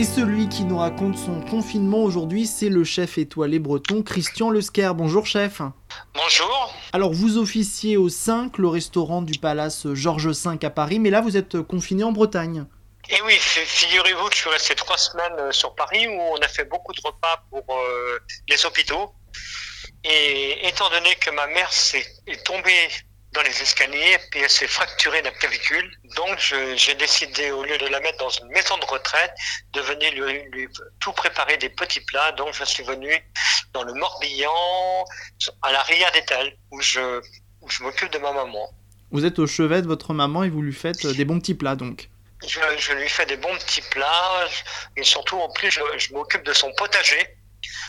Et 0.00 0.04
celui 0.04 0.48
qui 0.48 0.64
nous 0.64 0.78
raconte 0.78 1.18
son 1.18 1.42
confinement 1.42 2.02
aujourd'hui, 2.02 2.46
c'est 2.46 2.70
le 2.70 2.84
chef 2.84 3.18
étoilé 3.18 3.58
breton 3.58 4.02
Christian 4.02 4.50
Lesquer. 4.50 4.92
Bonjour 4.94 5.26
chef. 5.26 5.60
Bonjour. 6.14 6.74
Alors 6.94 7.12
vous 7.12 7.36
officiez 7.36 7.98
au 7.98 8.08
5, 8.08 8.56
le 8.56 8.68
restaurant 8.68 9.20
du 9.20 9.38
Palace 9.38 9.92
Georges 9.92 10.28
V 10.28 10.56
à 10.62 10.70
Paris, 10.70 11.00
mais 11.00 11.10
là 11.10 11.20
vous 11.20 11.36
êtes 11.36 11.60
confiné 11.60 12.02
en 12.02 12.12
Bretagne. 12.12 12.64
Et 13.10 13.16
eh 13.18 13.22
oui, 13.26 13.34
figurez-vous 13.34 14.26
que 14.30 14.34
je 14.34 14.40
suis 14.40 14.48
resté 14.48 14.74
trois 14.74 14.96
semaines 14.96 15.38
euh, 15.38 15.52
sur 15.52 15.74
Paris 15.74 16.08
où 16.08 16.18
on 16.18 16.38
a 16.38 16.48
fait 16.48 16.64
beaucoup 16.64 16.94
de 16.94 17.00
repas 17.04 17.44
pour 17.50 17.62
euh, 17.68 18.18
les 18.48 18.64
hôpitaux. 18.64 19.12
Et 20.04 20.66
étant 20.66 20.88
donné 20.88 21.14
que 21.16 21.30
ma 21.32 21.46
mère 21.48 21.68
est 22.26 22.42
tombée 22.46 22.88
dans 23.32 23.42
les 23.42 23.62
escaliers, 23.62 24.18
puis 24.30 24.40
elle 24.40 24.50
s'est 24.50 24.66
fracturée 24.66 25.22
la 25.22 25.30
clavicule. 25.30 25.90
Donc 26.16 26.38
j'ai 26.74 26.94
décidé, 26.94 27.50
au 27.50 27.62
lieu 27.62 27.78
de 27.78 27.86
la 27.86 28.00
mettre 28.00 28.18
dans 28.18 28.30
une 28.30 28.48
maison 28.48 28.76
de 28.78 28.84
retraite, 28.84 29.32
de 29.72 29.80
venir 29.80 30.12
lui, 30.50 30.68
tout 30.98 31.12
préparer 31.12 31.56
des 31.56 31.68
petits 31.68 32.00
plats. 32.00 32.32
Donc 32.32 32.54
je 32.54 32.64
suis 32.64 32.82
venu 32.82 33.12
dans 33.72 33.84
le 33.84 33.94
Morbihan, 33.94 35.04
à 35.62 35.72
la 35.72 35.82
Ria 35.82 36.10
d'Étal, 36.10 36.52
où 36.72 36.80
je, 36.80 37.20
je 37.68 37.82
m'occupe 37.82 38.10
de 38.12 38.18
ma 38.18 38.32
maman. 38.32 38.68
Vous 39.12 39.24
êtes 39.24 39.38
au 39.38 39.46
chevet 39.46 39.82
de 39.82 39.86
votre 39.86 40.12
maman 40.12 40.44
et 40.44 40.50
vous 40.50 40.62
lui 40.62 40.74
faites 40.74 41.06
des 41.06 41.24
bons 41.24 41.40
petits 41.40 41.54
plats 41.54 41.76
donc 41.76 42.08
je, 42.46 42.58
je 42.78 42.92
lui 42.92 43.08
fais 43.08 43.26
des 43.26 43.36
bons 43.36 43.54
petits 43.58 43.82
plats 43.82 44.48
et 44.96 45.02
surtout 45.02 45.36
en 45.36 45.50
plus 45.50 45.70
je, 45.70 45.80
je 45.98 46.12
m'occupe 46.14 46.42
de 46.42 46.52
son 46.52 46.72
potager. 46.72 47.36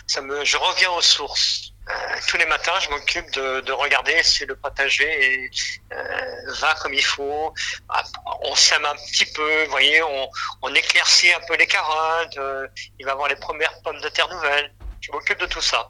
Ça 0.07 0.21
me, 0.21 0.43
je 0.43 0.57
reviens 0.57 0.91
aux 0.91 1.01
sources. 1.01 1.71
Euh, 1.89 1.93
tous 2.27 2.37
les 2.37 2.45
matins, 2.45 2.79
je 2.79 2.89
m'occupe 2.89 3.31
de, 3.33 3.71
regarder 3.71 4.21
si 4.23 4.45
le 4.45 4.55
potager 4.55 5.49
euh, 5.91 6.51
va 6.59 6.75
comme 6.75 6.93
il 6.93 7.03
faut. 7.03 7.53
Ah, 7.89 8.03
on 8.43 8.55
sème 8.55 8.85
un 8.85 8.95
petit 8.95 9.25
peu, 9.33 9.63
vous 9.65 9.71
voyez, 9.71 10.01
on, 10.61 10.75
éclaircit 10.75 11.31
un 11.33 11.39
peu 11.47 11.55
les 11.57 11.65
carottes. 11.65 12.37
Euh, 12.37 12.67
il 12.99 13.05
va 13.05 13.13
avoir 13.13 13.27
les 13.27 13.35
premières 13.35 13.73
pommes 13.83 13.99
de 13.99 14.09
terre 14.09 14.29
nouvelles. 14.29 14.73
Je 15.01 15.11
m'occupe 15.11 15.39
de 15.39 15.47
tout 15.47 15.61
ça. 15.61 15.89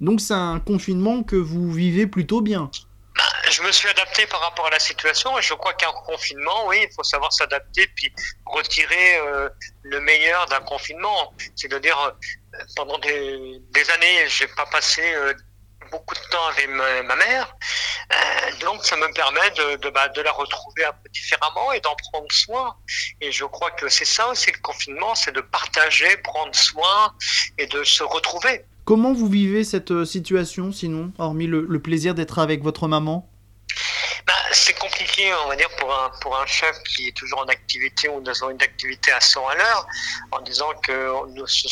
Donc 0.00 0.20
c'est 0.20 0.34
un 0.34 0.60
confinement 0.60 1.22
que 1.22 1.36
vous 1.36 1.70
vivez 1.70 2.06
plutôt 2.06 2.40
bien. 2.40 2.70
Ben, 3.16 3.50
je 3.50 3.62
me 3.62 3.72
suis 3.72 3.88
adapté 3.88 4.26
par 4.26 4.40
rapport 4.40 4.66
à 4.68 4.70
la 4.70 4.78
situation 4.78 5.38
et 5.38 5.42
je 5.42 5.52
crois 5.54 5.74
qu'un 5.74 5.92
confinement, 6.06 6.66
oui, 6.68 6.78
il 6.88 6.94
faut 6.94 7.02
savoir 7.02 7.32
s'adapter 7.32 7.88
puis 7.96 8.12
retirer 8.46 9.20
le 9.82 10.00
meilleur 10.00 10.46
d'un 10.46 10.60
confinement. 10.60 11.34
C'est-à-dire 11.56 12.14
pendant 12.76 12.98
des, 12.98 13.60
des 13.70 13.90
années, 13.90 14.28
j'ai 14.28 14.46
pas 14.48 14.66
passé 14.66 15.02
euh, 15.04 15.32
beaucoup 15.90 16.14
de 16.14 16.30
temps 16.30 16.46
avec 16.48 16.68
ma, 16.68 17.16
mère, 17.16 17.56
euh, 18.12 18.64
donc 18.64 18.84
ça 18.84 18.96
me 18.96 19.12
permet 19.14 19.50
de, 19.56 19.76
de, 19.76 19.90
bah, 19.90 20.08
de, 20.08 20.20
la 20.20 20.32
retrouver 20.32 20.84
un 20.84 20.92
peu 20.92 21.08
différemment 21.10 21.72
et 21.72 21.80
d'en 21.80 21.94
prendre 22.10 22.30
soin. 22.30 22.76
Et 23.20 23.32
je 23.32 23.44
crois 23.44 23.70
que 23.70 23.88
c'est 23.88 24.04
ça 24.04 24.28
aussi 24.28 24.50
le 24.50 24.60
confinement, 24.60 25.14
c'est 25.14 25.32
de 25.32 25.40
partager, 25.40 26.16
prendre 26.18 26.54
soin 26.54 27.14
et 27.58 27.66
de 27.66 27.84
se 27.84 28.02
retrouver. 28.02 28.64
Comment 28.84 29.12
vous 29.12 29.28
vivez 29.28 29.64
cette 29.64 29.90
euh, 29.90 30.04
situation 30.04 30.72
sinon, 30.72 31.12
hormis 31.18 31.46
le 31.46 31.78
plaisir 31.78 32.14
d'être 32.14 32.38
avec 32.38 32.62
votre 32.62 32.88
maman? 32.88 33.28
On 35.44 35.48
va 35.48 35.56
dire, 35.56 35.68
pour 35.76 35.92
un, 35.92 36.10
pour 36.20 36.38
un 36.38 36.46
chef 36.46 36.76
qui 36.84 37.08
est 37.08 37.16
toujours 37.16 37.40
en 37.40 37.48
activité 37.48 38.08
ou 38.08 38.20
dans 38.20 38.48
une 38.50 38.62
activité 38.62 39.12
à 39.12 39.20
100 39.20 39.48
à 39.48 39.54
l'heure, 39.54 39.86
en 40.32 40.40
disant 40.40 40.72
que 40.82 41.26
nous, 41.34 41.46
ce 41.46 41.68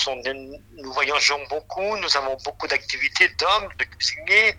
nous 0.82 0.92
voyageons 0.92 1.40
beaucoup, 1.48 1.96
nous 1.96 2.16
avons 2.16 2.36
beaucoup 2.44 2.66
d'activités 2.66 3.28
d'hommes, 3.38 3.68
de 3.78 3.84
cuisiniers. 3.84 4.58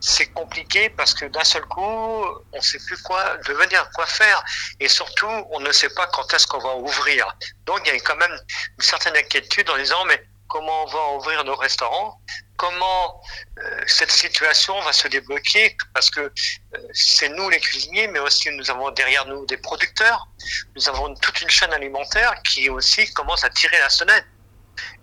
C'est 0.00 0.32
compliqué 0.32 0.90
parce 0.90 1.14
que 1.14 1.24
d'un 1.26 1.44
seul 1.44 1.64
coup, 1.66 1.80
on 1.80 2.56
ne 2.56 2.60
sait 2.60 2.78
plus 2.86 3.00
quoi 3.02 3.36
devenir, 3.48 3.88
quoi 3.94 4.06
faire. 4.06 4.42
Et 4.80 4.88
surtout, 4.88 5.28
on 5.50 5.60
ne 5.60 5.72
sait 5.72 5.90
pas 5.90 6.06
quand 6.08 6.32
est-ce 6.34 6.46
qu'on 6.46 6.58
va 6.58 6.76
ouvrir. 6.76 7.26
Donc, 7.64 7.80
il 7.86 7.94
y 7.94 7.96
a 7.96 8.00
quand 8.00 8.16
même 8.16 8.32
une 8.32 8.84
certaine 8.84 9.16
inquiétude 9.16 9.68
en 9.70 9.76
disant, 9.76 10.04
mais 10.04 10.22
comment 10.48 10.84
on 10.84 10.86
va 10.86 11.08
ouvrir 11.16 11.44
nos 11.44 11.56
restaurants 11.56 12.20
comment 12.56 13.20
euh, 13.58 13.80
cette 13.86 14.10
situation 14.10 14.78
va 14.80 14.92
se 14.92 15.08
débloquer 15.08 15.76
parce 15.94 16.10
que 16.10 16.20
euh, 16.20 16.78
c'est 16.92 17.28
nous 17.28 17.48
les 17.48 17.60
cuisiniers, 17.60 18.08
mais 18.08 18.18
aussi 18.18 18.50
nous 18.50 18.70
avons 18.70 18.90
derrière 18.90 19.26
nous 19.26 19.46
des 19.46 19.56
producteurs. 19.56 20.28
Nous 20.74 20.88
avons 20.88 21.14
toute 21.14 21.40
une 21.42 21.50
chaîne 21.50 21.72
alimentaire 21.72 22.34
qui 22.42 22.68
aussi 22.68 23.12
commence 23.12 23.44
à 23.44 23.50
tirer 23.50 23.78
la 23.78 23.88
sonnette. 23.88 24.26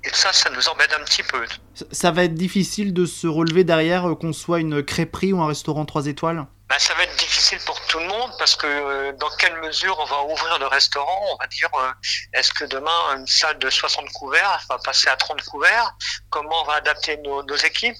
Et 0.03 0.09
ça, 0.11 0.33
ça 0.33 0.49
nous 0.49 0.67
embête 0.69 0.93
un 0.93 1.03
petit 1.03 1.23
peu. 1.23 1.45
Ça 1.91 2.11
va 2.11 2.23
être 2.23 2.33
difficile 2.33 2.93
de 2.93 3.05
se 3.05 3.27
relever 3.27 3.63
derrière 3.63 4.09
euh, 4.09 4.15
qu'on 4.15 4.33
soit 4.33 4.59
une 4.59 4.83
crêperie 4.83 5.33
ou 5.33 5.41
un 5.41 5.47
restaurant 5.47 5.85
3 5.85 6.07
étoiles 6.07 6.45
bah, 6.73 6.79
ça 6.79 6.95
va 6.95 7.03
être 7.03 7.15
difficile 7.17 7.59
pour 7.67 7.79
tout 7.85 7.99
le 7.99 8.07
monde 8.07 8.31
parce 8.39 8.55
que 8.55 8.65
euh, 8.65 9.11
dans 9.19 9.29
quelle 9.37 9.55
mesure 9.61 9.95
on 9.99 10.05
va 10.05 10.23
ouvrir 10.23 10.57
le 10.57 10.65
restaurant? 10.65 11.21
On 11.31 11.35
va 11.35 11.45
dire, 11.45 11.69
euh, 11.75 11.91
est-ce 12.33 12.51
que 12.51 12.63
demain 12.65 13.15
une 13.15 13.27
salle 13.27 13.59
de 13.59 13.69
60 13.69 14.09
couverts 14.13 14.65
va 14.67 14.79
passer 14.79 15.07
à 15.07 15.15
30 15.15 15.43
couverts? 15.43 15.95
Comment 16.31 16.63
on 16.63 16.65
va 16.65 16.73
adapter 16.73 17.17
nos, 17.17 17.43
nos 17.43 17.55
équipes? 17.57 17.97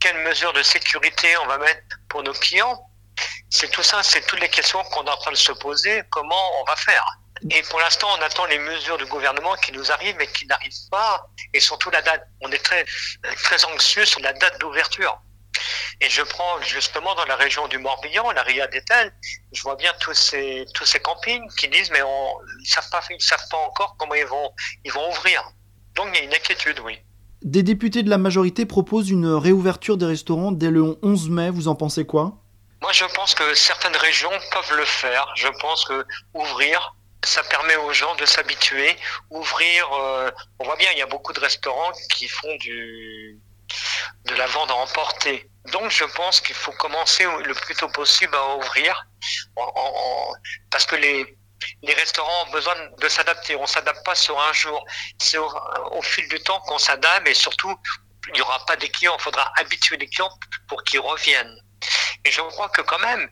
Quelles 0.00 0.22
mesures 0.24 0.54
de 0.54 0.62
sécurité 0.62 1.36
on 1.42 1.46
va 1.46 1.58
mettre 1.58 1.82
pour 2.08 2.22
nos 2.22 2.32
clients? 2.32 2.88
C'est 3.50 3.70
tout 3.70 3.82
ça, 3.82 4.02
c'est 4.02 4.26
toutes 4.26 4.40
les 4.40 4.48
questions 4.48 4.82
qu'on 4.84 5.04
est 5.04 5.10
en 5.10 5.16
train 5.18 5.32
de 5.32 5.36
se 5.36 5.52
poser. 5.52 6.02
Comment 6.10 6.60
on 6.62 6.64
va 6.64 6.76
faire? 6.76 7.04
Et 7.50 7.62
pour 7.62 7.78
l'instant, 7.80 8.08
on 8.18 8.22
attend 8.22 8.46
les 8.46 8.58
mesures 8.58 8.98
du 8.98 9.06
gouvernement 9.06 9.54
qui 9.56 9.72
nous 9.72 9.92
arrivent 9.92 10.16
mais 10.18 10.26
qui 10.26 10.46
n'arrivent 10.46 10.88
pas. 10.90 11.28
Et 11.52 11.60
surtout 11.60 11.90
la 11.90 12.02
date. 12.02 12.26
On 12.40 12.50
est 12.50 12.62
très, 12.62 12.84
très 13.42 13.64
anxieux 13.64 14.04
sur 14.04 14.20
la 14.20 14.32
date 14.32 14.60
d'ouverture. 14.60 15.20
Et 16.00 16.10
je 16.10 16.22
prends 16.22 16.60
justement 16.62 17.14
dans 17.14 17.24
la 17.24 17.36
région 17.36 17.66
du 17.68 17.78
Morbihan, 17.78 18.30
la 18.32 18.42
Ria 18.42 18.66
d'Étel, 18.66 19.12
je 19.52 19.62
vois 19.62 19.76
bien 19.76 19.92
tous 20.00 20.12
ces, 20.12 20.66
tous 20.74 20.84
ces 20.84 21.00
campings 21.00 21.48
qui 21.58 21.68
disent 21.68 21.90
mais 21.90 22.02
on, 22.02 22.34
ils 22.62 22.68
savent 22.68 22.90
pas, 22.90 23.00
ils 23.08 23.22
savent 23.22 23.48
pas 23.50 23.56
encore 23.56 23.96
comment 23.98 24.14
ils 24.14 24.26
vont, 24.26 24.50
ils 24.84 24.92
vont 24.92 25.08
ouvrir. 25.08 25.42
Donc 25.94 26.08
il 26.12 26.16
y 26.16 26.20
a 26.20 26.24
une 26.24 26.34
inquiétude, 26.34 26.80
oui. 26.80 26.98
Des 27.42 27.62
députés 27.62 28.02
de 28.02 28.10
la 28.10 28.18
majorité 28.18 28.66
proposent 28.66 29.08
une 29.10 29.28
réouverture 29.28 29.96
des 29.96 30.06
restaurants 30.06 30.52
dès 30.52 30.70
le 30.70 30.98
11 31.02 31.30
mai. 31.30 31.50
Vous 31.50 31.68
en 31.68 31.74
pensez 31.74 32.04
quoi? 32.04 32.42
Moi, 32.82 32.92
je 32.92 33.04
pense 33.14 33.34
que 33.34 33.54
certaines 33.54 33.96
régions 33.96 34.30
peuvent 34.52 34.76
le 34.76 34.84
faire. 34.84 35.32
Je 35.36 35.48
pense 35.60 35.84
que 35.84 36.04
ouvrir, 36.34 36.95
ça 37.26 37.42
permet 37.42 37.76
aux 37.76 37.92
gens 37.92 38.14
de 38.14 38.24
s'habituer. 38.24 38.96
Ouvrir, 39.30 39.92
euh, 39.92 40.30
on 40.58 40.64
voit 40.64 40.76
bien, 40.76 40.90
il 40.92 40.98
y 40.98 41.02
a 41.02 41.06
beaucoup 41.06 41.32
de 41.32 41.40
restaurants 41.40 41.92
qui 42.10 42.28
font 42.28 42.54
du 42.56 43.38
de 44.26 44.34
la 44.34 44.46
vente 44.46 44.70
à 44.70 44.74
emporter. 44.74 45.50
Donc 45.72 45.90
je 45.90 46.04
pense 46.04 46.40
qu'il 46.40 46.54
faut 46.54 46.72
commencer 46.72 47.26
le 47.44 47.54
plus 47.54 47.74
tôt 47.74 47.88
possible 47.88 48.34
à 48.36 48.56
ouvrir, 48.56 49.06
parce 50.70 50.86
que 50.86 50.94
les, 50.94 51.36
les 51.82 51.94
restaurants 51.94 52.46
ont 52.46 52.50
besoin 52.50 52.74
de 52.98 53.08
s'adapter. 53.08 53.56
On 53.56 53.66
s'adapte 53.66 54.04
pas 54.04 54.14
sur 54.14 54.40
un 54.40 54.52
jour. 54.52 54.84
C'est 55.18 55.38
au, 55.38 56.02
fil 56.02 56.28
du 56.28 56.40
temps 56.40 56.60
qu'on 56.60 56.78
s'adapte 56.78 57.28
et 57.28 57.34
surtout, 57.34 57.74
il 58.28 58.34
n'y 58.34 58.40
aura 58.40 58.64
pas 58.66 58.76
des 58.76 58.88
clients. 58.88 59.16
Il 59.18 59.22
faudra 59.22 59.52
habituer 59.56 59.96
les 59.96 60.08
clients 60.08 60.30
pour 60.68 60.82
qu'ils 60.84 61.00
reviennent. 61.00 61.58
Et 62.24 62.30
je 62.30 62.40
crois 62.40 62.68
que 62.68 62.82
quand 62.82 62.98
même, 63.00 63.28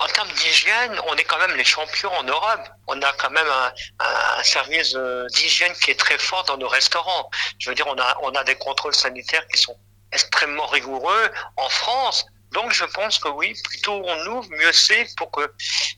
en 0.00 0.06
termes 0.06 0.30
d'hygiène, 0.32 1.00
on 1.06 1.14
est 1.16 1.24
quand 1.24 1.38
même 1.38 1.56
les 1.56 1.64
champions 1.64 2.12
en 2.12 2.24
Europe. 2.24 2.68
On 2.86 3.00
a 3.00 3.12
quand 3.12 3.30
même 3.30 3.46
un, 3.46 4.42
service 4.42 4.94
euh, 4.96 5.26
d'hygiène 5.28 5.72
qui 5.82 5.90
est 5.90 5.98
très 5.98 6.18
fort 6.18 6.44
dans 6.44 6.58
nos 6.58 6.68
restaurants. 6.68 7.30
Je 7.58 7.70
veux 7.70 7.74
dire, 7.74 7.86
on 7.86 7.98
a, 7.98 8.16
on 8.22 8.30
a 8.32 8.44
des 8.44 8.56
contrôles 8.56 8.94
sanitaires 8.94 9.46
qui 9.48 9.60
sont 9.60 9.76
extrêmement 10.12 10.66
rigoureux 10.66 11.30
en 11.56 11.68
France. 11.68 12.26
Donc 12.54 12.72
je 12.72 12.84
pense 12.84 13.18
que 13.18 13.28
oui, 13.28 13.52
plutôt 13.64 13.92
on 13.92 14.26
ouvre, 14.30 14.48
mieux 14.50 14.72
c'est 14.72 15.06
pour 15.16 15.30
que, 15.32 15.40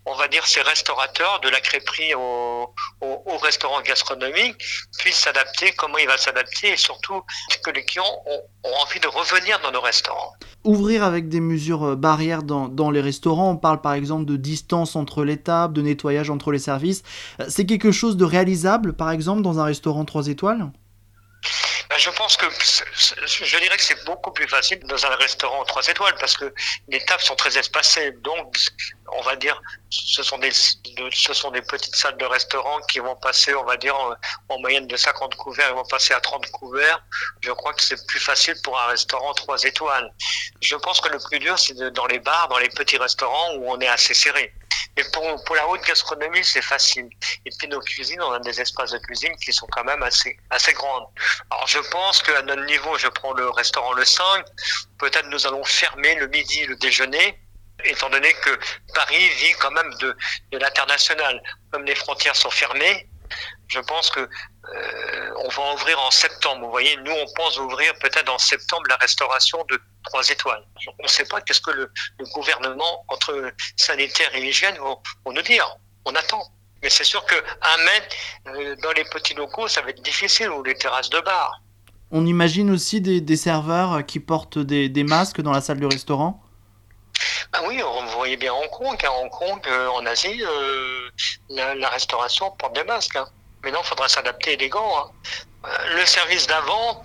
on 0.07 0.15
va 0.15 0.27
dire, 0.27 0.47
ces 0.47 0.63
restaurateurs 0.63 1.41
de 1.41 1.51
la 1.51 1.61
crêperie 1.61 2.15
au, 2.15 2.75
au, 3.03 3.37
restaurant 3.39 3.83
gastronomique 3.83 4.57
puissent 4.99 5.21
s'adapter, 5.21 5.73
comment 5.77 5.99
ils 5.99 6.09
vont 6.09 6.17
s'adapter 6.17 6.73
et 6.73 6.77
surtout 6.77 7.23
que 7.63 7.71
les 7.71 7.85
clients 7.85 8.05
ont, 8.27 8.43
envie 8.83 9.01
de 9.01 9.07
revenir 9.07 9.61
dans 9.61 9.71
nos 9.71 9.81
restaurants? 9.81 10.33
Ouvrir 10.65 11.05
avec 11.05 11.29
des 11.29 11.41
mesures 11.41 11.85
euh, 11.85 11.97
barrières 11.97 12.43
dans, 12.43 12.69
dans 12.69 12.91
les 12.91 13.01
restaurants, 13.01 13.51
on 13.51 13.57
parle 13.57 13.81
par 13.81 13.93
exemple 13.93 14.25
de 14.25 14.37
distance 14.37 14.97
entre 14.97 15.25
les 15.25 15.37
tables, 15.37 15.75
de 15.75 15.83
nettoyage 15.83 16.31
entre 16.31 16.51
les 16.53 16.59
services. 16.59 17.03
Euh, 17.41 17.47
c'est 17.49 17.67
quelque 17.67 17.93
chose 17.93 18.17
de 18.17 18.25
réalisable 18.25 18.95
par 18.95 19.11
exemple 19.11 19.43
dans 19.43 19.61
un 19.61 19.65
restaurant 19.65 20.05
3 20.05 20.29
étoiles? 20.29 20.71
Je 21.99 22.11
pense 22.11 22.37
que 22.37 22.47
je 22.49 23.59
dirais 23.59 23.77
que 23.77 23.83
c'est 23.83 24.05
beaucoup 24.05 24.33
plus 24.33 24.49
facile 24.49 24.81
dans 24.85 25.07
un 25.07 25.15
restaurant 25.17 25.65
3 25.65 25.89
étoiles 25.89 26.15
parce 26.19 26.37
que 26.37 26.53
les 26.89 27.05
tables 27.05 27.23
sont 27.23 27.37
très 27.37 27.57
espacées. 27.59 28.13
Donc, 28.23 28.57
on 29.13 29.23
va 29.23 29.37
dire, 29.37 29.61
ce 29.91 30.23
sont 30.23 30.39
des, 30.39 30.51
ce 30.53 31.35
sont 31.35 31.51
des 31.51 31.63
petites 31.63 31.95
salles 31.95 32.17
de 32.17 32.25
restaurant 32.25 32.81
qui 32.91 32.99
vont 32.99 33.17
passer, 33.17 33.55
on 33.55 33.65
va 33.65 33.77
dire, 33.77 33.97
en, 34.49 34.59
moyenne 34.59 34.87
de 34.87 34.97
50 34.97 35.35
couverts, 35.37 35.69
ils 35.71 35.75
vont 35.75 35.85
passer 35.85 36.15
à 36.15 36.21
30 36.21 36.47
couverts. 36.51 37.03
Je 37.41 37.53
crois 37.53 37.73
que 37.73 37.83
c'est 37.83 38.07
plus 38.07 38.21
facile 38.21 38.57
pour 38.63 38.79
un 38.79 38.87
restaurant 38.87 39.33
3 39.35 39.65
étoiles. 39.65 40.13
Je 40.61 40.77
pense 40.77 41.01
que 41.01 41.09
le 41.09 41.19
plus 41.19 41.39
dur, 41.39 41.59
c'est 41.59 41.75
dans 41.93 42.07
les 42.07 42.19
bars, 42.19 42.49
dans 42.49 42.59
les 42.59 42.69
petits 42.71 42.99
restaurants 42.99 43.55
où 43.57 43.71
on 43.71 43.81
est 43.81 43.89
assez 43.89 44.15
serré. 44.15 44.53
Mais 44.97 45.05
pour, 45.13 45.45
pour 45.45 45.57
la 45.57 45.67
haute 45.69 45.83
gastronomie, 45.83 46.45
c'est 46.45 46.63
facile. 46.63 47.09
Et 47.45 47.51
puis 47.59 47.69
nos 47.69 47.81
cuisines, 47.81 48.21
on 48.23 48.33
a 48.33 48.39
des 48.41 48.61
espaces 48.61 48.93
de 48.93 48.99
cuisine 48.99 49.35
qui 49.37 49.53
sont 49.53 49.67
quand 49.71 49.85
même 49.85 50.03
assez, 50.03 50.39
assez 50.51 50.73
grandes. 50.73 51.07
Alors 51.51 51.67
je 51.67 51.79
pense 51.91 52.23
qu'à 52.23 52.43
notre 52.43 52.65
niveau, 52.65 52.97
je 52.97 53.09
prends 53.09 53.35
le 53.35 53.51
restaurant 53.51 53.93
Le 53.93 54.05
5, 54.05 54.45
peut-être 54.99 55.29
nous 55.29 55.47
allons 55.47 55.65
fermer 55.65 56.15
le 56.15 56.29
midi 56.29 56.65
le 56.67 56.77
déjeuner, 56.77 57.39
étant 57.85 58.09
donné 58.09 58.33
que 58.35 58.59
Paris 58.95 59.29
vit 59.29 59.53
quand 59.59 59.71
même 59.71 59.93
de, 60.01 60.17
de 60.53 60.59
l'international. 60.59 61.43
Comme 61.71 61.85
les 61.85 61.95
frontières 61.95 62.37
sont 62.37 62.51
fermées, 62.51 63.07
je 63.69 63.81
pense 63.81 64.11
que 64.11 64.21
euh, 64.21 65.31
on 65.45 65.49
va 65.49 65.75
ouvrir 65.75 66.01
en 66.01 66.11
septembre. 66.11 66.65
Vous 66.65 66.71
voyez, 66.71 66.97
nous, 66.99 67.13
on 67.13 67.27
pense 67.35 67.59
ouvrir 67.59 67.93
peut-être 68.01 68.33
en 68.33 68.39
septembre 68.39 68.85
la 68.89 68.97
restauration 68.97 69.65
de 69.69 69.81
trois 70.05 70.29
étoiles. 70.29 70.65
On 70.99 71.03
ne 71.03 71.09
sait 71.09 71.25
pas 71.25 71.41
qu'est-ce 71.41 71.61
que 71.61 71.71
le, 71.71 71.91
gouvernement, 72.35 73.05
entre 73.09 73.53
sanitaire 73.77 74.35
et 74.35 74.47
hygiène, 74.47 74.77
vont, 74.79 75.01
nous 75.27 75.43
dire. 75.43 75.77
On 76.05 76.15
attend. 76.15 76.43
Mais 76.83 76.91
c'est 76.91 77.05
sûr 77.05 77.25
qu'un 77.27 77.77
mètre 77.85 78.17
euh, 78.49 78.77
dans 78.83 78.93
les 78.93 79.05
petits 79.05 79.35
locaux, 79.35 79.67
ça 79.67 79.83
va 79.83 79.91
être 79.91 80.03
difficile, 80.03 80.51
ou 80.51 80.63
les 80.63 80.75
terrasses 80.75 81.11
de 81.11 81.21
bar. 81.21 81.61
On 82.13 82.25
imagine 82.25 82.71
aussi 82.71 83.01
des, 83.01 83.37
serveurs 83.37 84.07
qui 84.07 84.21
portent 84.21 84.59
des, 84.59 85.05
masques 85.05 85.41
dans 85.41 85.51
la 85.51 85.61
salle 85.61 85.81
du 85.81 85.87
restaurant? 85.87 86.43
Ah 87.53 87.63
oui, 87.67 87.83
on 87.83 88.05
voyait 88.07 88.37
bien 88.37 88.53
Hong 88.53 88.71
Kong. 88.71 88.97
À 89.03 89.09
hein. 89.09 89.13
Hong 89.23 89.31
Kong, 89.31 89.61
euh, 89.67 89.89
en 89.89 90.05
Asie, 90.07 90.43
la, 91.49 91.89
restauration 91.89 92.51
porte 92.53 92.75
des 92.75 92.85
masques. 92.85 93.17
Hein. 93.17 93.27
Mais 93.65 93.71
non, 93.71 93.81
il 93.83 93.87
faudra 93.87 94.09
s'adapter 94.09 94.57
les 94.57 94.69
gants. 94.69 94.99
Hein. 94.99 95.11
Euh, 95.67 95.99
le 95.99 96.07
service 96.07 96.47
d'avant, 96.47 97.03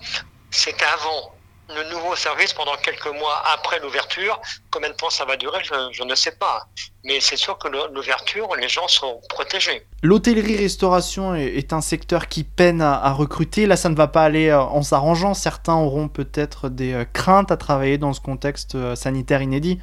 c'était 0.50 0.84
avant. 0.84 1.34
Le 1.74 1.88
nouveau 1.90 2.14
service, 2.16 2.52
pendant 2.52 2.76
quelques 2.76 3.06
mois 3.06 3.42
après 3.54 3.80
l'ouverture, 3.80 4.38
combien 4.70 4.90
de 4.90 4.94
temps 4.94 5.08
ça 5.08 5.24
va 5.24 5.36
durer, 5.36 5.62
je, 5.64 6.02
ne 6.02 6.14
sais 6.14 6.32
pas. 6.32 6.66
Mais 7.04 7.18
c'est 7.20 7.36
sûr 7.36 7.56
que 7.56 7.68
l'ouverture, 7.94 8.54
les 8.56 8.68
gens 8.68 8.88
sont 8.88 9.22
protégés. 9.30 9.86
L'hôtellerie-restauration 10.02 11.34
est 11.34 11.72
un 11.72 11.80
secteur 11.80 12.28
qui 12.28 12.44
peine 12.44 12.82
à, 12.82 13.12
recruter. 13.12 13.64
Là, 13.66 13.76
ça 13.76 13.88
ne 13.88 13.94
va 13.94 14.06
pas 14.06 14.22
aller 14.24 14.48
euh, 14.48 14.60
en 14.60 14.82
s'arrangeant. 14.82 15.32
Certains 15.32 15.76
auront 15.76 16.08
peut-être 16.08 16.68
des 16.68 16.92
euh, 16.92 17.04
craintes 17.10 17.50
à 17.50 17.56
travailler 17.56 17.96
dans 17.96 18.12
ce 18.12 18.20
contexte 18.20 18.94
sanitaire 18.94 19.40
inédit 19.40 19.80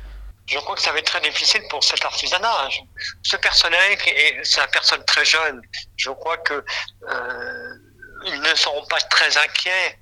je 0.50 0.58
crois 0.60 0.76
que 0.76 0.82
ça 0.82 0.92
va 0.92 1.00
être 1.00 1.06
très 1.06 1.22
difficile 1.22 1.62
pour 1.70 1.84
cet 1.84 2.04
artisanat. 2.04 2.70
Ce 3.24 3.38
personnel, 3.38 3.98
c'est 4.44 4.62
un 4.62 4.68
personne 4.68 5.04
très 5.06 5.26
jeune, 5.26 5.62
je 5.96 6.10
crois 6.10 6.38
que 6.38 6.54
euh, 7.10 7.74
ils 8.26 8.42
ne 8.42 8.56
seront 8.56 8.86
pas 8.88 9.00
très 9.02 9.38
inquiets 9.38 10.00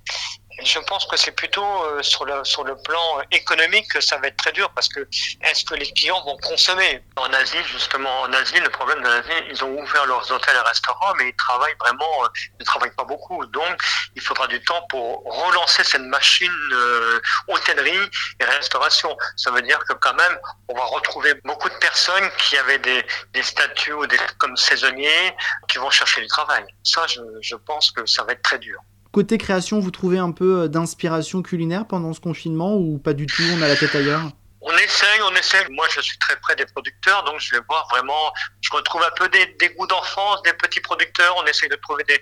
je 0.63 0.79
pense 0.79 1.05
que 1.05 1.17
c'est 1.17 1.31
plutôt 1.31 1.63
euh, 1.63 2.01
sur 2.01 2.25
le 2.25 2.43
sur 2.43 2.63
le 2.63 2.75
plan 2.77 3.21
économique 3.31 3.87
que 3.91 4.01
ça 4.01 4.17
va 4.17 4.27
être 4.27 4.37
très 4.37 4.51
dur 4.51 4.69
parce 4.71 4.89
que 4.89 5.07
est-ce 5.41 5.63
que 5.63 5.75
les 5.75 5.91
clients 5.91 6.23
vont 6.23 6.37
consommer? 6.37 7.03
En 7.15 7.31
Asie 7.33 7.63
justement 7.65 8.21
en 8.21 8.33
Asie 8.33 8.59
le 8.59 8.69
problème 8.69 9.01
de 9.03 9.07
l'Asie 9.07 9.43
ils 9.49 9.63
ont 9.63 9.79
ouvert 9.79 10.05
leurs 10.07 10.31
hôtels 10.31 10.55
et 10.55 10.67
restaurants 10.67 11.13
mais 11.17 11.29
ils 11.29 11.35
travaillent 11.35 11.75
vraiment 11.79 12.23
euh, 12.23 12.27
ils 12.59 12.61
ne 12.61 12.65
travaillent 12.65 12.95
pas 12.95 13.03
beaucoup. 13.03 13.45
Donc 13.47 13.81
il 14.15 14.21
faudra 14.21 14.47
du 14.47 14.61
temps 14.63 14.85
pour 14.89 15.23
relancer 15.25 15.83
cette 15.83 16.01
machine 16.01 16.51
euh, 16.73 17.19
hôtellerie 17.47 18.09
et 18.39 18.45
restauration. 18.45 19.15
Ça 19.35 19.51
veut 19.51 19.61
dire 19.61 19.79
que 19.87 19.93
quand 19.93 20.15
même 20.15 20.39
on 20.69 20.75
va 20.75 20.85
retrouver 20.85 21.35
beaucoup 21.43 21.69
de 21.69 21.75
personnes 21.75 22.29
qui 22.39 22.57
avaient 22.57 22.79
des 22.79 23.05
des 23.33 23.43
statuts 23.43 23.93
ou 23.93 24.07
des 24.07 24.19
comme 24.39 24.57
saisonniers 24.57 25.35
qui 25.67 25.77
vont 25.77 25.91
chercher 25.91 26.21
du 26.21 26.27
travail. 26.27 26.65
Ça 26.83 27.05
je 27.07 27.21
je 27.41 27.55
pense 27.55 27.91
que 27.91 28.05
ça 28.07 28.23
va 28.23 28.33
être 28.33 28.41
très 28.41 28.59
dur 28.59 28.81
Côté 29.17 29.39
création, 29.39 29.79
vous 29.79 29.89
trouvez 29.89 30.19
un 30.19 30.29
peu 30.29 30.59
euh, 30.59 30.67
d'inspiration 30.67 31.41
culinaire 31.41 31.87
pendant 31.87 32.13
ce 32.13 32.19
confinement 32.19 32.77
ou 32.77 32.99
pas 32.99 33.15
du 33.15 33.25
tout 33.25 33.41
On 33.57 33.61
a 33.63 33.67
la 33.67 33.75
tête 33.75 33.95
ailleurs? 33.95 34.31
On 34.61 34.75
essaye, 34.77 35.21
on 35.21 35.35
essaye. 35.35 35.65
Moi, 35.69 35.87
je 35.93 36.01
suis 36.01 36.17
très 36.17 36.35
près 36.37 36.55
des 36.55 36.65
producteurs, 36.65 37.23
donc 37.23 37.39
je 37.39 37.55
vais 37.55 37.61
voir 37.67 37.87
vraiment. 37.89 38.33
Je 38.61 38.69
retrouve 38.71 39.03
un 39.03 39.11
peu 39.11 39.29
des, 39.29 39.45
des 39.59 39.69
goûts 39.69 39.85
d'enfance, 39.85 40.41
des 40.43 40.53
petits 40.53 40.79
producteurs. 40.79 41.35
On 41.37 41.45
essaye 41.45 41.69
de 41.69 41.75
trouver 41.75 42.03
des, 42.05 42.19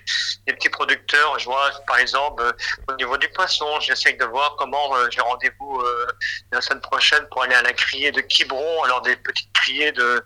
petits 0.52 0.68
producteurs. 0.68 1.38
Je 1.38 1.46
vois, 1.46 1.70
par 1.86 1.98
exemple, 1.98 2.42
euh, 2.42 2.52
au 2.88 2.94
niveau 2.96 3.16
du 3.16 3.28
poisson, 3.30 3.80
j'essaye 3.80 4.16
de 4.16 4.24
voir 4.26 4.54
comment 4.58 4.94
euh, 4.96 5.08
j'ai 5.10 5.20
rendez-vous 5.20 5.80
euh, 5.80 6.06
la 6.52 6.60
semaine 6.60 6.82
prochaine 6.82 7.26
pour 7.30 7.42
aller 7.42 7.54
à 7.54 7.62
la 7.62 7.72
criée 7.72 8.12
de 8.12 8.20
Quiberon, 8.20 8.82
alors 8.84 9.00
des 9.00 9.16
petites 9.16 9.52
criées 9.54 9.92
de 9.92 10.22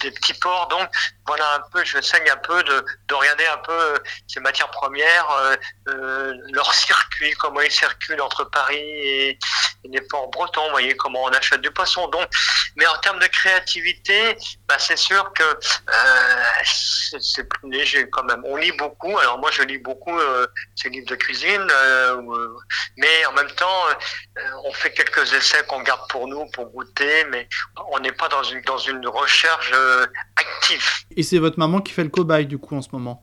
des 0.00 0.10
petits 0.10 0.34
ports. 0.34 0.68
Donc, 0.68 0.88
voilà 1.26 1.54
un 1.54 1.60
peu. 1.72 1.84
Je 1.84 2.00
j'essaye 2.00 2.28
un 2.30 2.36
peu 2.38 2.62
de, 2.64 2.84
de 3.08 3.14
regarder 3.14 3.46
un 3.46 3.58
peu 3.58 4.02
ces 4.26 4.40
matières 4.40 4.70
premières, 4.70 5.58
leur 5.86 6.74
circuit, 6.86 7.32
comment 7.34 7.60
ils 7.60 7.70
circulent 7.70 8.22
entre 8.22 8.44
Paris 8.44 8.78
et, 8.78 9.38
et 9.84 9.88
les 9.88 10.00
ports 10.02 10.28
bretons. 10.30 10.64
Vous 10.64 10.70
voyez 10.70 10.96
comment 10.96 11.24
on 11.24 11.28
achète 11.28 11.60
du 11.60 11.70
poisson. 11.70 12.08
Donc, 12.08 12.28
mais 12.76 12.86
en 12.86 12.96
termes 12.98 13.18
de 13.18 13.26
créativité, 13.26 14.36
bah, 14.68 14.76
c'est 14.78 14.98
sûr 14.98 15.32
que 15.32 15.42
euh, 15.42 17.18
c'est 17.20 17.48
plus 17.48 17.70
léger 17.70 18.08
quand 18.10 18.24
même. 18.24 18.42
On 18.44 18.56
lit 18.56 18.72
beaucoup. 18.72 19.18
Alors 19.18 19.38
moi, 19.38 19.50
je 19.50 19.62
lis 19.62 19.78
beaucoup 19.78 20.18
euh, 20.18 20.46
ces 20.76 20.88
livres 20.88 21.08
de 21.08 21.16
cuisine, 21.16 21.66
euh, 21.70 22.48
mais 22.96 23.26
en 23.26 23.32
même 23.32 23.50
temps, 23.52 23.84
on 24.64 24.72
fait 24.72 24.92
quelques 24.92 25.32
essais 25.32 25.64
qu'on 25.66 25.82
garde 25.82 26.08
pour 26.10 26.26
nous, 26.26 26.46
pour 26.52 26.66
goûter, 26.66 27.24
mais 27.30 27.48
on 27.90 27.98
n'est 28.00 28.12
pas 28.12 28.28
dans 28.28 28.42
une 28.42 28.62
dans 28.62 28.78
une 28.78 29.06
recherche 29.06 29.72
active. 30.36 31.04
Et 31.16 31.22
c'est 31.22 31.38
votre 31.38 31.58
maman 31.58 31.80
qui 31.80 31.92
fait 31.92 32.04
le 32.04 32.10
cobaye 32.10 32.46
du 32.46 32.58
coup 32.58 32.76
en 32.76 32.82
ce 32.82 32.88
moment? 32.92 33.22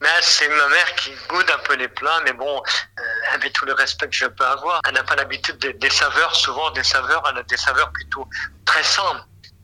Mais 0.00 0.08
c'est 0.22 0.48
ma 0.48 0.68
mère 0.68 0.94
qui 0.94 1.10
goûte 1.28 1.50
un 1.50 1.58
peu 1.58 1.74
les 1.74 1.88
plats, 1.88 2.20
mais 2.24 2.32
bon, 2.32 2.62
euh, 2.98 3.02
avec 3.40 3.52
tout 3.52 3.64
le 3.64 3.72
respect 3.72 4.08
que 4.08 4.16
je 4.16 4.26
peux 4.26 4.44
avoir, 4.44 4.80
elle 4.86 4.94
n'a 4.94 5.02
pas 5.02 5.16
l'habitude 5.16 5.56
des, 5.58 5.90
saveurs, 5.90 6.34
souvent 6.34 6.70
des 6.70 6.84
saveurs, 6.84 7.22
elle 7.30 7.38
a 7.38 7.42
des 7.42 7.56
saveurs 7.56 7.90
plutôt 7.92 8.28
très 8.64 8.82
simples. 8.82 9.22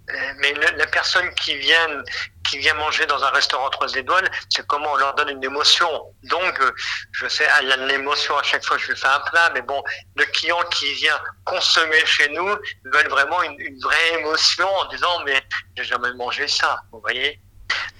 Euh, 0.08 0.32
mais 0.38 0.54
la 0.54 0.86
personne 0.86 1.28
qui 1.34 1.56
vient 1.56 2.02
qui 2.48 2.58
vient 2.58 2.74
manger 2.74 3.06
dans 3.06 3.22
un 3.24 3.30
restaurant 3.30 3.68
trois 3.70 3.92
étoiles, 3.94 4.30
c'est 4.50 4.64
comment 4.68 4.92
on 4.92 4.96
leur 4.96 5.14
donne 5.16 5.30
une 5.30 5.42
émotion. 5.42 5.88
Donc, 6.22 6.60
euh, 6.60 6.70
je 7.10 7.26
sais, 7.26 7.44
elle 7.58 7.72
a 7.72 7.76
une 7.76 7.90
émotion 7.90 8.38
à 8.38 8.42
chaque 8.44 8.64
fois 8.64 8.76
que 8.76 8.84
je 8.84 8.92
lui 8.92 8.96
fais 8.96 9.08
un 9.08 9.18
plat, 9.18 9.50
mais 9.52 9.62
bon, 9.62 9.82
le 10.14 10.24
client 10.26 10.62
qui 10.70 10.92
vient 10.94 11.18
consommer 11.44 12.06
chez 12.06 12.28
nous 12.28 12.46
veut 12.46 13.08
vraiment 13.08 13.42
une, 13.42 13.58
une 13.58 13.80
vraie 13.80 14.20
émotion 14.20 14.68
en 14.68 14.84
disant, 14.86 15.24
mais 15.24 15.42
j'ai 15.76 15.82
jamais 15.82 16.12
mangé 16.14 16.46
ça, 16.46 16.78
vous 16.92 17.00
voyez. 17.00 17.40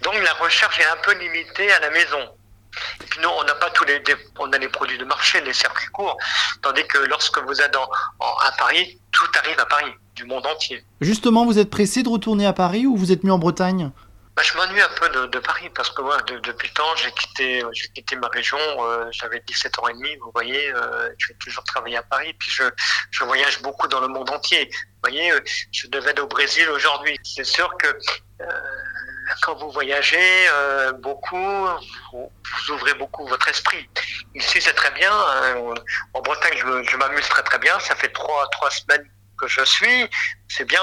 Donc 0.02 0.14
la 0.14 0.32
recherche 0.34 0.78
est 0.78 0.86
un 0.86 0.96
peu 0.98 1.12
limitée 1.14 1.72
à 1.72 1.80
la 1.80 1.90
maison. 1.90 2.36
Et 3.02 3.04
puis 3.04 3.20
nous, 3.20 3.28
on 3.28 3.44
n'a 3.44 3.54
pas 3.54 3.70
tous 3.70 3.84
les, 3.84 4.02
on 4.38 4.52
a 4.52 4.58
les 4.58 4.68
produits 4.68 4.98
de 4.98 5.04
marché, 5.04 5.40
les 5.40 5.52
circuits 5.52 5.88
courts, 5.88 6.16
tandis 6.62 6.86
que 6.86 6.98
lorsque 6.98 7.38
vous 7.38 7.60
êtes 7.60 7.76
à 7.76 8.52
Paris, 8.58 9.00
tout 9.12 9.26
arrive 9.38 9.58
à 9.58 9.66
Paris, 9.66 9.92
du 10.14 10.24
monde 10.24 10.46
entier. 10.46 10.84
Justement, 11.00 11.44
vous 11.44 11.58
êtes 11.58 11.70
pressé 11.70 12.02
de 12.02 12.08
retourner 12.08 12.46
à 12.46 12.52
Paris 12.52 12.86
ou 12.86 12.96
vous 12.96 13.12
êtes 13.12 13.22
mieux 13.24 13.32
en 13.32 13.38
Bretagne? 13.38 13.90
Bah, 14.36 14.42
je 14.42 14.54
m'ennuie 14.54 14.82
un 14.82 14.90
peu 15.00 15.08
de, 15.28 15.38
Paris 15.38 15.70
parce 15.74 15.88
que 15.88 16.02
moi, 16.02 16.18
depuis 16.26 16.68
le 16.68 16.74
temps, 16.74 16.94
j'ai 16.96 17.10
quitté, 17.12 17.62
j'ai 17.72 17.88
quitté 17.88 18.16
ma 18.16 18.28
région. 18.28 18.58
Euh, 18.80 19.06
j'avais 19.10 19.42
17 19.46 19.78
ans 19.78 19.88
et 19.88 19.94
demi, 19.94 20.14
vous 20.16 20.30
voyez. 20.34 20.74
Euh, 20.74 21.08
je 21.16 21.28
vais 21.28 21.38
toujours 21.42 21.64
travailler 21.64 21.96
à 21.96 22.02
Paris. 22.02 22.34
Puis 22.38 22.50
je, 22.50 22.64
je 23.12 23.24
voyage 23.24 23.62
beaucoup 23.62 23.88
dans 23.88 24.00
le 24.00 24.08
monde 24.08 24.28
entier. 24.28 24.68
Vous 24.70 25.10
voyez, 25.10 25.32
euh, 25.32 25.40
je 25.72 25.86
devais 25.86 26.10
aller 26.10 26.20
au 26.20 26.26
Brésil 26.26 26.68
aujourd'hui. 26.68 27.18
C'est 27.24 27.44
sûr 27.44 27.74
que 27.78 27.88
quand 29.42 29.54
vous 29.56 29.70
voyagez 29.70 30.48
euh, 30.52 30.92
beaucoup, 30.92 31.66
vous, 32.12 32.30
ouvrez 32.70 32.94
beaucoup 32.94 33.26
votre 33.26 33.48
esprit. 33.48 33.88
Ici, 34.34 34.60
c'est 34.60 34.74
très 34.74 34.90
bien. 34.92 35.12
Hein. 35.12 35.74
En 36.14 36.20
Bretagne, 36.20 36.56
je, 36.56 36.96
m'amuse 36.96 37.28
très 37.28 37.42
très 37.42 37.58
bien. 37.58 37.78
Ça 37.80 37.94
fait 37.94 38.12
trois 38.12 38.48
trois 38.50 38.70
semaines 38.70 39.08
que 39.38 39.46
je 39.48 39.64
suis. 39.64 40.08
C'est 40.48 40.64
bien. 40.64 40.80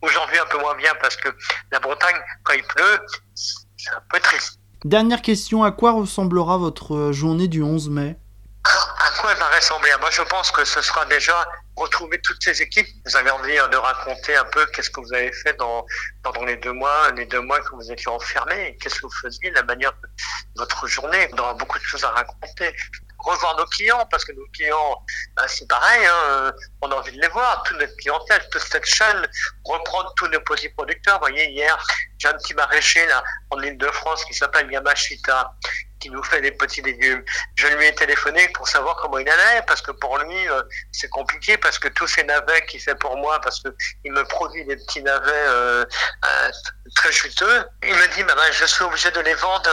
Aujourd'hui, 0.00 0.38
un 0.38 0.46
peu 0.46 0.58
moins 0.58 0.74
bien 0.74 0.92
parce 1.00 1.16
que 1.16 1.28
la 1.70 1.78
Bretagne, 1.78 2.16
quand 2.42 2.54
il 2.54 2.64
pleut, 2.64 3.00
c'est 3.34 3.90
un 3.90 4.02
peu 4.10 4.18
triste. 4.20 4.58
Dernière 4.84 5.22
question, 5.22 5.62
à 5.62 5.70
quoi 5.70 5.92
ressemblera 5.92 6.58
votre 6.58 7.12
journée 7.12 7.46
du 7.46 7.62
11 7.62 7.88
mai? 7.88 8.16
À 8.64 9.20
quoi 9.20 9.32
elle 9.32 9.38
va 9.38 9.48
ressembler? 9.48 9.90
Moi, 10.00 10.10
je 10.10 10.22
pense 10.22 10.50
que 10.50 10.64
ce 10.64 10.82
sera 10.82 11.04
déjà 11.06 11.46
retrouver 11.76 12.20
toutes 12.20 12.42
ces 12.42 12.62
équipes. 12.62 12.86
Vous 13.06 13.16
avez 13.16 13.30
envie 13.30 13.54
de 13.54 13.76
raconter 13.76 14.36
un 14.36 14.44
peu 14.44 14.66
qu'est-ce 14.66 14.90
que 14.90 15.00
vous 15.00 15.12
avez 15.12 15.32
fait 15.32 15.54
dans, 15.58 15.84
pendant 16.22 16.44
les 16.44 16.56
deux 16.56 16.72
mois, 16.72 17.10
les 17.12 17.26
deux 17.26 17.40
mois 17.40 17.60
que 17.60 17.74
vous 17.74 17.90
étiez 17.90 18.08
enfermés, 18.08 18.76
qu'est-ce 18.80 18.96
que 18.96 19.06
vous 19.06 19.20
faisiez, 19.22 19.50
la 19.50 19.62
manière 19.62 19.92
de 19.92 20.08
votre 20.56 20.86
journée. 20.86 21.28
Vous 21.32 21.38
aurez 21.38 21.54
beaucoup 21.54 21.78
de 21.78 21.84
choses 21.84 22.04
à 22.04 22.10
raconter 22.10 22.74
revoir 23.22 23.56
nos 23.56 23.66
clients 23.66 24.06
parce 24.10 24.24
que 24.24 24.32
nos 24.32 24.46
clients, 24.52 25.04
ben, 25.36 25.44
c'est 25.46 25.68
pareil, 25.68 26.04
hein, 26.06 26.52
on 26.80 26.90
a 26.90 26.96
envie 26.96 27.12
de 27.12 27.20
les 27.20 27.28
voir, 27.28 27.62
toute 27.64 27.78
notre 27.78 27.96
clientèle, 27.96 28.42
toute 28.50 28.62
cette 28.62 28.84
chaîne, 28.84 29.26
reprendre 29.64 30.12
tous 30.16 30.28
nos 30.28 30.40
petits 30.40 30.68
producteurs. 30.70 31.18
Vous 31.20 31.28
voyez, 31.28 31.50
hier, 31.50 31.84
j'ai 32.18 32.28
un 32.28 32.34
petit 32.34 32.54
maraîcher 32.54 33.06
là 33.06 33.22
en 33.50 33.60
Ile-de-France 33.60 34.24
qui 34.24 34.34
s'appelle 34.34 34.70
Yamashita 34.70 35.54
qui 36.02 36.10
nous 36.10 36.22
fait 36.24 36.40
des 36.40 36.50
petits 36.50 36.82
légumes. 36.82 37.22
Je 37.54 37.68
lui 37.68 37.86
ai 37.86 37.94
téléphoné 37.94 38.48
pour 38.54 38.66
savoir 38.66 38.96
comment 38.96 39.18
il 39.18 39.28
allait, 39.28 39.62
parce 39.68 39.80
que 39.80 39.92
pour 39.92 40.18
lui, 40.18 40.48
euh, 40.48 40.62
c'est 40.90 41.08
compliqué, 41.08 41.56
parce 41.56 41.78
que 41.78 41.88
tous 41.88 42.08
ces 42.08 42.24
navets 42.24 42.66
qu'il 42.66 42.80
fait 42.80 42.96
pour 42.96 43.16
moi, 43.16 43.40
parce 43.40 43.60
que 43.62 43.68
il 44.04 44.12
me 44.12 44.24
produit 44.24 44.64
des 44.64 44.76
petits 44.76 45.02
navets 45.02 45.46
euh, 45.46 45.84
euh, 46.24 46.50
très 46.96 47.12
juteux, 47.12 47.64
il 47.84 47.94
me 47.94 48.14
dit, 48.14 48.24
bah, 48.24 48.34
je 48.50 48.64
suis 48.64 48.82
obligé 48.82 49.12
de 49.12 49.20
les 49.20 49.34
vendre 49.34 49.70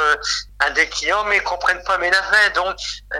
à 0.59 0.69
des 0.71 0.87
clients, 0.87 1.23
mais 1.25 1.37
ils 1.37 1.43
comprennent 1.43 1.83
pas 1.83 1.97
mes 1.97 2.09
navets. 2.09 2.49
Donc, 2.55 2.75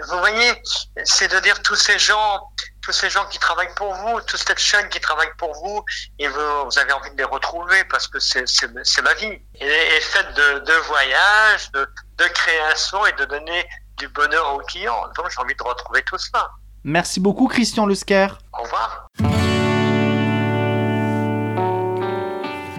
vous 0.10 0.20
voyez, 0.20 0.62
c'est 1.04 1.32
de 1.32 1.40
dire 1.40 1.62
tous 1.62 1.76
ces 1.76 1.98
gens 2.00 2.50
tous 2.82 2.94
ces 2.94 3.10
gens 3.10 3.26
qui 3.28 3.38
travaillent 3.38 3.74
pour 3.76 3.94
vous, 3.94 4.20
toute 4.22 4.40
cette 4.40 4.58
chaîne 4.58 4.88
qui 4.90 5.00
travaille 5.00 5.30
pour 5.38 5.54
vous, 5.54 5.84
et 6.18 6.28
vous, 6.28 6.80
avez 6.80 6.92
envie 6.92 7.12
de 7.12 7.18
les 7.18 7.24
retrouver 7.24 7.84
parce 7.84 8.08
que 8.08 8.20
c'est 8.20 8.46
ma 9.04 9.14
vie. 9.14 9.40
Et, 9.56 9.66
et 9.66 10.02
faite 10.02 10.34
de, 10.34 10.60
de 10.60 10.74
voyages, 10.88 11.72
de, 11.74 11.88
de 12.18 12.24
création 12.24 13.06
et 13.06 13.12
de 13.14 13.26
donner 13.26 13.68
du 13.98 14.08
bonheur 14.08 14.56
aux 14.56 14.60
clients. 14.60 15.04
Donc 15.16 15.30
j'ai 15.30 15.40
envie 15.40 15.56
de 15.56 15.64
retrouver 15.64 16.02
tout 16.04 16.18
ça. 16.18 16.50
Merci 16.84 17.20
beaucoup 17.20 17.48
Christian 17.48 17.86
Lesker. 17.86 18.30
Au 18.58 18.64
revoir. 18.64 19.08